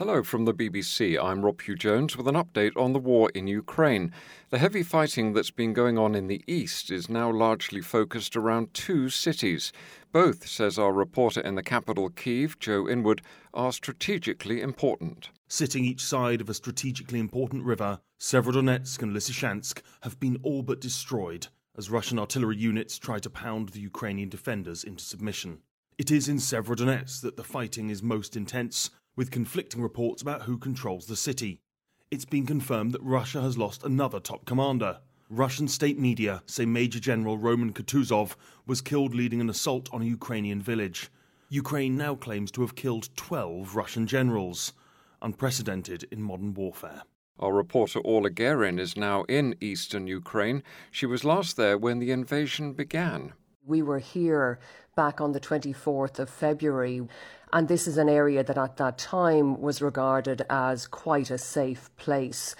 Hello 0.00 0.22
from 0.22 0.46
the 0.46 0.54
BBC. 0.54 1.22
I'm 1.22 1.44
Rob 1.44 1.60
Hugh 1.60 1.76
Jones 1.76 2.16
with 2.16 2.26
an 2.26 2.34
update 2.34 2.74
on 2.74 2.94
the 2.94 2.98
war 2.98 3.30
in 3.34 3.46
Ukraine. 3.46 4.14
The 4.48 4.56
heavy 4.56 4.82
fighting 4.82 5.34
that's 5.34 5.50
been 5.50 5.74
going 5.74 5.98
on 5.98 6.14
in 6.14 6.26
the 6.26 6.42
east 6.46 6.90
is 6.90 7.10
now 7.10 7.30
largely 7.30 7.82
focused 7.82 8.34
around 8.34 8.72
two 8.72 9.10
cities. 9.10 9.74
Both, 10.10 10.48
says 10.48 10.78
our 10.78 10.94
reporter 10.94 11.42
in 11.42 11.54
the 11.54 11.62
capital, 11.62 12.08
Kiev, 12.08 12.58
Joe 12.58 12.88
Inwood, 12.88 13.20
are 13.52 13.72
strategically 13.72 14.62
important. 14.62 15.28
Sitting 15.48 15.84
each 15.84 16.02
side 16.02 16.40
of 16.40 16.48
a 16.48 16.54
strategically 16.54 17.20
important 17.20 17.64
river, 17.64 18.00
Severodonetsk 18.18 19.02
and 19.02 19.14
Lysychansk 19.14 19.82
have 20.00 20.18
been 20.18 20.38
all 20.42 20.62
but 20.62 20.80
destroyed 20.80 21.48
as 21.76 21.90
Russian 21.90 22.18
artillery 22.18 22.56
units 22.56 22.98
try 22.98 23.18
to 23.18 23.28
pound 23.28 23.68
the 23.68 23.80
Ukrainian 23.80 24.30
defenders 24.30 24.82
into 24.82 25.04
submission. 25.04 25.58
It 25.98 26.10
is 26.10 26.30
in 26.30 26.38
Severodonetsk 26.38 27.20
that 27.20 27.36
the 27.36 27.44
fighting 27.44 27.90
is 27.90 28.02
most 28.02 28.34
intense, 28.34 28.88
with 29.16 29.30
conflicting 29.30 29.82
reports 29.82 30.22
about 30.22 30.42
who 30.42 30.58
controls 30.58 31.06
the 31.06 31.16
city. 31.16 31.60
It's 32.10 32.24
been 32.24 32.46
confirmed 32.46 32.92
that 32.92 33.02
Russia 33.02 33.40
has 33.40 33.58
lost 33.58 33.84
another 33.84 34.20
top 34.20 34.44
commander. 34.44 34.98
Russian 35.28 35.68
state 35.68 35.98
media 35.98 36.42
say 36.46 36.66
Major 36.66 36.98
General 36.98 37.38
Roman 37.38 37.72
Kutuzov 37.72 38.34
was 38.66 38.80
killed 38.80 39.14
leading 39.14 39.40
an 39.40 39.48
assault 39.48 39.88
on 39.92 40.02
a 40.02 40.06
Ukrainian 40.06 40.60
village. 40.60 41.08
Ukraine 41.48 41.96
now 41.96 42.14
claims 42.14 42.50
to 42.52 42.60
have 42.62 42.74
killed 42.74 43.08
12 43.16 43.76
Russian 43.76 44.06
generals, 44.06 44.72
unprecedented 45.22 46.04
in 46.10 46.22
modern 46.22 46.54
warfare. 46.54 47.02
Our 47.38 47.52
reporter 47.52 48.00
Orla 48.00 48.30
Guerin 48.30 48.78
is 48.78 48.96
now 48.96 49.22
in 49.24 49.54
eastern 49.60 50.06
Ukraine. 50.06 50.62
She 50.90 51.06
was 51.06 51.24
last 51.24 51.56
there 51.56 51.78
when 51.78 51.98
the 51.98 52.10
invasion 52.10 52.72
began. 52.72 53.32
We 53.64 53.82
were 53.82 53.98
here 53.98 54.58
back 55.00 55.18
on 55.18 55.32
the 55.32 55.40
24th 55.40 56.18
of 56.18 56.28
February, 56.28 57.00
and 57.54 57.68
this 57.68 57.86
is 57.86 57.96
an 57.96 58.10
area 58.10 58.44
that 58.44 58.58
at 58.58 58.76
that 58.76 58.98
time 58.98 59.58
was 59.58 59.80
regarded 59.80 60.44
as 60.50 60.86
quite 60.86 61.30
a 61.30 61.38
safe 61.38 61.88
place. 61.96 62.54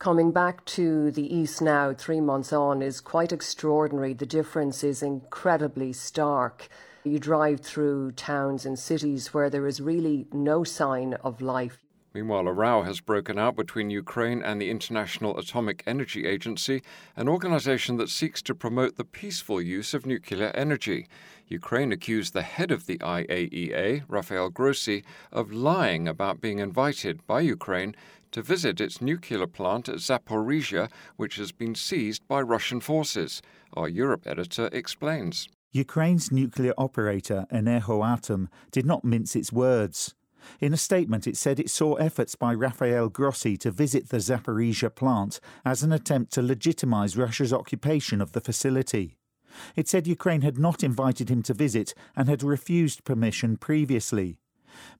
Coming 0.00 0.32
back 0.32 0.64
to 0.64 1.12
the 1.12 1.32
east 1.32 1.62
now, 1.62 1.94
three 1.94 2.20
months 2.20 2.52
on, 2.52 2.82
is 2.82 3.00
quite 3.00 3.30
extraordinary. 3.32 4.12
The 4.12 4.26
difference 4.26 4.82
is 4.82 5.04
incredibly 5.04 5.92
stark. 5.92 6.66
You 7.04 7.20
drive 7.20 7.60
through 7.60 8.10
towns 8.16 8.66
and 8.66 8.76
cities 8.76 9.32
where 9.32 9.48
there 9.48 9.68
is 9.68 9.80
really 9.80 10.26
no 10.32 10.64
sign 10.64 11.14
of 11.22 11.40
life. 11.40 11.83
Meanwhile, 12.14 12.46
a 12.46 12.52
row 12.52 12.82
has 12.82 13.00
broken 13.00 13.40
out 13.40 13.56
between 13.56 13.90
Ukraine 13.90 14.40
and 14.40 14.60
the 14.60 14.70
International 14.70 15.36
Atomic 15.36 15.82
Energy 15.84 16.26
Agency, 16.26 16.80
an 17.16 17.28
organization 17.28 17.96
that 17.96 18.08
seeks 18.08 18.40
to 18.42 18.54
promote 18.54 18.94
the 18.94 19.04
peaceful 19.04 19.60
use 19.60 19.94
of 19.94 20.06
nuclear 20.06 20.52
energy. 20.54 21.08
Ukraine 21.48 21.90
accused 21.90 22.32
the 22.32 22.42
head 22.42 22.70
of 22.70 22.86
the 22.86 22.98
IAEA, 22.98 24.04
Rafael 24.06 24.48
Grossi, 24.48 25.02
of 25.32 25.52
lying 25.52 26.06
about 26.06 26.40
being 26.40 26.60
invited 26.60 27.26
by 27.26 27.40
Ukraine 27.40 27.96
to 28.30 28.42
visit 28.42 28.80
its 28.80 29.00
nuclear 29.00 29.48
plant 29.48 29.88
at 29.88 29.96
Zaporizhia, 29.96 30.88
which 31.16 31.34
has 31.34 31.50
been 31.50 31.74
seized 31.74 32.28
by 32.28 32.40
Russian 32.40 32.78
forces. 32.78 33.42
Our 33.72 33.88
Europe 33.88 34.24
editor 34.24 34.68
explains. 34.72 35.48
Ukraine's 35.72 36.30
nuclear 36.30 36.74
operator, 36.78 37.46
Energoatom, 37.52 38.46
did 38.70 38.86
not 38.86 39.04
mince 39.04 39.34
its 39.34 39.52
words. 39.52 40.14
In 40.60 40.72
a 40.72 40.76
statement, 40.76 41.26
it 41.26 41.36
said 41.36 41.58
it 41.58 41.70
saw 41.70 41.94
efforts 41.94 42.34
by 42.34 42.52
Rafael 42.52 43.08
Grossi 43.08 43.56
to 43.58 43.70
visit 43.70 44.08
the 44.08 44.18
Zaporizhia 44.18 44.94
plant 44.94 45.40
as 45.64 45.82
an 45.82 45.92
attempt 45.92 46.32
to 46.34 46.42
legitimize 46.42 47.16
Russia's 47.16 47.52
occupation 47.52 48.20
of 48.20 48.32
the 48.32 48.40
facility. 48.40 49.16
It 49.76 49.88
said 49.88 50.06
Ukraine 50.06 50.42
had 50.42 50.58
not 50.58 50.82
invited 50.82 51.28
him 51.28 51.42
to 51.44 51.54
visit 51.54 51.94
and 52.16 52.28
had 52.28 52.42
refused 52.42 53.04
permission 53.04 53.56
previously. 53.56 54.38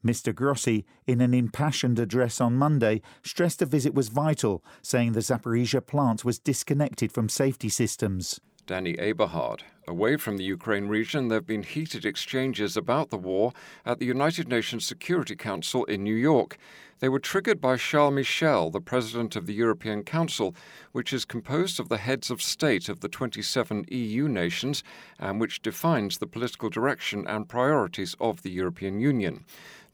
Mr. 0.05 0.35
Grossi, 0.35 0.87
in 1.07 1.21
an 1.21 1.35
impassioned 1.35 1.99
address 1.99 2.41
on 2.41 2.57
Monday, 2.57 3.03
stressed 3.25 3.59
the 3.59 3.67
visit 3.67 3.95
was 3.95 4.09
vital, 4.09 4.65
saying 4.83 5.13
the 5.13 5.21
Zaporizhia 5.21 5.85
plant 5.85 6.25
was 6.25 6.39
disconnected 6.39 7.11
from 7.11 7.29
safety 7.29 7.69
systems. 7.69 8.41
Danny 8.67 8.95
Aeberhard. 8.95 9.63
Away 9.87 10.17
from 10.17 10.39
the 10.39 10.45
Ukraine 10.45 10.89
region, 10.89 11.29
there 11.29 11.37
have 11.37 11.47
been 11.47 11.63
heated 11.63 12.07
exchanges 12.07 12.75
about 12.75 13.11
the 13.11 13.19
war 13.19 13.53
at 13.85 13.99
the 13.99 14.07
United 14.07 14.49
Nations 14.49 14.87
Security 14.87 15.37
Council 15.37 15.85
in 15.85 16.03
New 16.03 16.15
York. 16.15 16.57
They 17.01 17.11
were 17.11 17.19
triggered 17.19 17.61
by 17.61 17.77
Charles 17.77 18.15
Michel, 18.15 18.71
the 18.71 18.81
president 18.81 19.37
of 19.37 19.45
the 19.45 19.53
European 19.53 20.03
Council, 20.03 20.55
which 20.93 21.13
is 21.13 21.27
composed 21.27 21.79
of 21.79 21.91
the 21.91 21.99
heads 21.99 22.31
of 22.31 22.41
state 22.41 22.89
of 22.89 23.01
the 23.01 23.09
27 23.09 23.85
EU 23.91 24.27
nations 24.27 24.83
and 25.19 25.39
which 25.39 25.61
defines 25.61 26.17
the 26.17 26.27
political 26.27 26.71
direction 26.71 27.27
and 27.27 27.47
priorities 27.47 28.17
of 28.19 28.41
the 28.41 28.51
European 28.51 29.01
Union. 29.01 29.45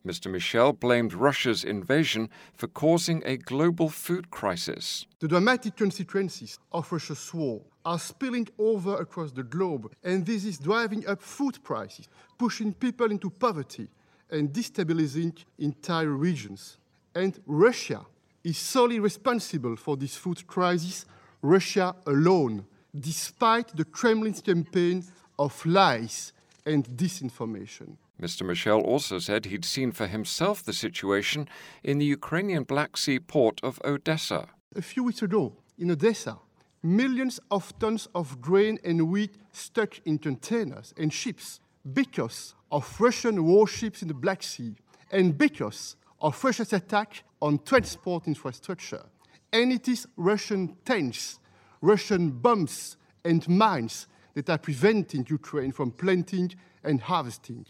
Mr. 0.07 0.31
Michel 0.31 0.73
blamed 0.73 1.13
Russia's 1.13 1.63
invasion 1.63 2.31
for 2.55 2.69
causing 2.69 3.23
a 3.27 3.37
global 3.37 3.89
food 3.89 4.31
crisis. 4.31 5.07
The 5.19 5.29
dramatic 5.29 5.77
consequences 5.77 6.59
of 6.73 6.91
Russia's 6.91 7.33
war 7.35 7.61
are 7.85 7.99
spilling 7.99 8.49
over 8.59 8.97
across 8.97 9.33
the 9.33 9.43
globe, 9.43 9.93
and 10.03 10.25
this 10.25 10.45
is 10.45 10.59
driving 10.59 11.07
up 11.07 11.21
food 11.21 11.63
prices, 11.63 12.09
pushing 12.39 12.73
people 12.73 13.11
into 13.11 13.31
poverty, 13.31 13.89
and 14.31 14.53
destabilizing 14.53 15.37
entire 15.59 16.11
regions. 16.11 16.79
And 17.15 17.39
Russia 17.47 18.07
is 18.45 18.57
solely 18.57 19.01
responsible 19.01 19.77
for 19.77 19.97
this 19.97 20.17
food 20.17 20.47
crisis, 20.47 21.05
Russia 21.43 21.95
alone, 22.07 22.65
despite 22.99 23.77
the 23.77 23.85
Kremlin's 23.85 24.41
campaign 24.41 25.05
of 25.39 25.65
lies 25.67 26.33
and 26.65 26.85
disinformation. 26.89 27.97
Mr. 28.21 28.47
Michel 28.47 28.81
also 28.81 29.19
said 29.19 29.47
he'd 29.47 29.65
seen 29.65 29.93
for 29.93 30.07
himself 30.07 30.63
the 30.63 30.75
situation 30.75 31.49
in 31.83 31.99
the 31.99 32.05
Ukrainian 32.05 32.65
Black 32.65 32.97
Sea 32.97 33.19
port 33.19 33.61
of 33.63 33.81
Odessa. 33.83 34.49
A 34.77 34.83
few 34.83 35.05
weeks 35.05 35.23
ago, 35.23 35.55
in 35.79 35.91
Odessa, 35.91 36.39
millions 36.83 37.41
of 37.51 37.77
tons 37.79 38.09
of 38.15 38.41
grain 38.41 38.79
and 38.85 39.11
wheat 39.11 39.37
stuck 39.53 39.99
in 40.05 40.19
containers 40.19 40.93
and 40.99 41.13
ships 41.13 41.61
because 41.93 42.55
of 42.71 43.01
Russian 43.01 43.45
warships 43.45 44.03
in 44.03 44.09
the 44.09 44.15
Black 44.15 44.43
Sea 44.43 44.75
and 45.11 45.37
because 45.37 45.97
of 46.21 46.43
Russia's 46.45 46.75
attack 46.75 47.25
on 47.41 47.59
transport 47.65 48.27
infrastructure. 48.27 49.05
And 49.53 49.73
it 49.73 49.89
is 49.89 50.07
Russian 50.17 50.77
tanks, 50.85 51.41
Russian 51.81 52.31
bombs, 52.31 52.99
and 53.25 53.49
mines 53.49 54.07
that 54.35 54.51
are 54.51 54.59
preventing 54.59 55.27
Ukraine 55.29 55.73
from 55.73 55.91
planting 55.91 56.53
and 56.85 57.01
harvesting. 57.01 57.67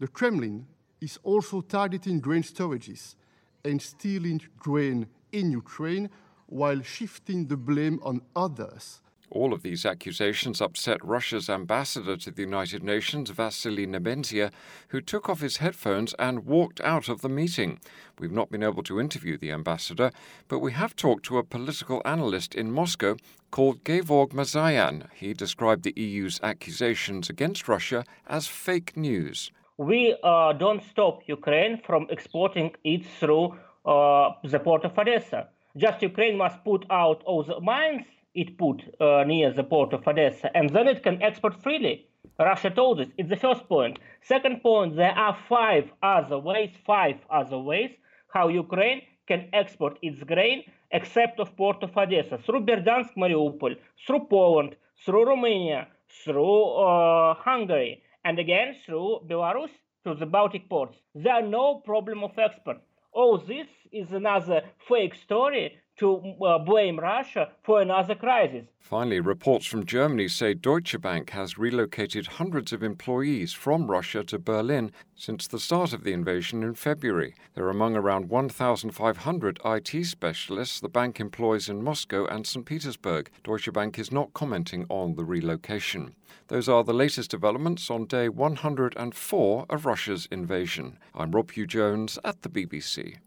The 0.00 0.06
Kremlin 0.06 0.66
is 1.00 1.18
also 1.24 1.60
targeting 1.60 2.20
grain 2.20 2.44
storages 2.44 3.16
and 3.64 3.82
stealing 3.82 4.40
grain 4.56 5.08
in 5.32 5.50
Ukraine 5.50 6.08
while 6.46 6.82
shifting 6.82 7.48
the 7.48 7.56
blame 7.56 7.98
on 8.04 8.22
others. 8.36 9.00
All 9.30 9.52
of 9.52 9.62
these 9.62 9.84
accusations 9.84 10.62
upset 10.62 11.04
Russia's 11.04 11.50
ambassador 11.50 12.16
to 12.16 12.30
the 12.30 12.42
United 12.42 12.84
Nations, 12.84 13.30
Vasily 13.30 13.88
Nebenzia, 13.88 14.52
who 14.88 15.00
took 15.00 15.28
off 15.28 15.40
his 15.40 15.56
headphones 15.56 16.14
and 16.16 16.46
walked 16.46 16.80
out 16.80 17.08
of 17.08 17.20
the 17.20 17.28
meeting. 17.28 17.80
We've 18.20 18.32
not 18.32 18.50
been 18.50 18.62
able 18.62 18.84
to 18.84 19.00
interview 19.00 19.36
the 19.36 19.50
ambassador, 19.50 20.12
but 20.46 20.60
we 20.60 20.72
have 20.72 20.94
talked 20.94 21.24
to 21.26 21.38
a 21.38 21.44
political 21.44 22.00
analyst 22.04 22.54
in 22.54 22.70
Moscow 22.70 23.16
called 23.50 23.82
Gevorg 23.82 24.30
Mirzayan. 24.32 25.08
He 25.12 25.34
described 25.34 25.82
the 25.82 26.00
EU's 26.00 26.38
accusations 26.42 27.28
against 27.28 27.68
Russia 27.68 28.04
as 28.28 28.46
fake 28.46 28.96
news 28.96 29.50
we 29.78 30.16
uh, 30.24 30.52
don't 30.54 30.82
stop 30.82 31.22
Ukraine 31.26 31.80
from 31.86 32.06
exporting 32.10 32.74
it 32.82 33.06
through 33.18 33.56
uh, 33.86 34.30
the 34.42 34.58
port 34.58 34.84
of 34.84 34.98
Odessa. 34.98 35.48
Just 35.76 36.02
Ukraine 36.02 36.36
must 36.36 36.62
put 36.64 36.84
out 36.90 37.22
all 37.24 37.44
the 37.44 37.60
mines 37.60 38.04
it 38.34 38.58
put 38.58 38.82
uh, 39.00 39.24
near 39.24 39.52
the 39.52 39.64
port 39.64 39.92
of 39.92 40.06
Odessa, 40.06 40.50
and 40.54 40.70
then 40.70 40.86
it 40.88 41.02
can 41.02 41.22
export 41.22 41.62
freely. 41.62 42.06
Russia 42.38 42.70
told 42.70 43.00
us. 43.00 43.08
It's 43.16 43.28
the 43.28 43.36
first 43.36 43.68
point. 43.68 43.98
Second 44.22 44.62
point, 44.62 44.96
there 44.96 45.12
are 45.12 45.36
five 45.48 45.90
other 46.02 46.38
ways, 46.38 46.70
five 46.84 47.16
other 47.30 47.58
ways 47.58 47.90
how 48.34 48.48
Ukraine 48.48 49.02
can 49.26 49.48
export 49.52 49.98
its 50.02 50.22
grain 50.22 50.62
except 50.90 51.40
of 51.40 51.56
port 51.56 51.82
of 51.82 51.96
Odessa 51.96 52.38
through 52.38 52.66
Berdyansk, 52.66 53.14
Mariupol, 53.16 53.76
through 54.06 54.26
Poland, 54.30 54.76
through 55.04 55.24
Romania, 55.26 55.88
through 56.24 56.64
uh, 56.74 57.34
Hungary 57.34 58.02
and 58.28 58.38
again 58.38 58.74
through 58.84 59.20
Belarus 59.26 59.70
to 60.04 60.14
the 60.14 60.26
Baltic 60.26 60.68
ports. 60.68 60.94
There 61.14 61.32
are 61.32 61.48
no 61.60 61.80
problem 61.86 62.22
of 62.22 62.38
export. 62.38 62.76
All 63.10 63.38
this 63.38 63.66
is 63.92 64.12
another 64.12 64.62
fake 64.88 65.14
story 65.14 65.78
to 65.98 66.34
uh, 66.46 66.58
blame 66.58 66.98
Russia 66.98 67.48
for 67.64 67.80
another 67.80 68.14
crisis. 68.14 68.64
Finally, 68.78 69.20
reports 69.20 69.66
from 69.66 69.84
Germany 69.84 70.28
say 70.28 70.54
Deutsche 70.54 70.98
Bank 71.00 71.30
has 71.30 71.58
relocated 71.58 72.26
hundreds 72.26 72.72
of 72.72 72.82
employees 72.82 73.52
from 73.52 73.90
Russia 73.90 74.22
to 74.24 74.38
Berlin 74.38 74.92
since 75.16 75.46
the 75.46 75.58
start 75.58 75.92
of 75.92 76.04
the 76.04 76.12
invasion 76.12 76.62
in 76.62 76.74
February. 76.74 77.34
They're 77.54 77.68
among 77.68 77.96
around 77.96 78.30
1,500 78.30 79.60
IT 79.64 80.06
specialists 80.06 80.80
the 80.80 80.88
bank 80.88 81.20
employs 81.20 81.68
in 81.68 81.82
Moscow 81.82 82.24
and 82.26 82.46
St. 82.46 82.64
Petersburg. 82.64 83.28
Deutsche 83.42 83.72
Bank 83.72 83.98
is 83.98 84.12
not 84.12 84.32
commenting 84.32 84.86
on 84.88 85.16
the 85.16 85.24
relocation. 85.24 86.14
Those 86.46 86.68
are 86.68 86.84
the 86.84 86.94
latest 86.94 87.30
developments 87.30 87.90
on 87.90 88.06
day 88.06 88.28
104 88.28 89.66
of 89.68 89.84
Russia's 89.84 90.28
invasion. 90.30 90.98
I'm 91.14 91.32
Rob 91.32 91.50
Hugh 91.50 91.66
Jones 91.66 92.18
at 92.24 92.40
the 92.40 92.48
BBC. 92.48 93.18